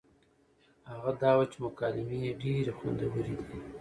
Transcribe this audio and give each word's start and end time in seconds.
هغه 0.91 1.11
دا 1.21 1.31
وه 1.37 1.45
چې 1.51 1.57
مکالمې 1.65 2.17
يې 2.23 2.31
ډېرې 2.41 2.71
خوندورې 2.77 3.21
دي 3.45 3.57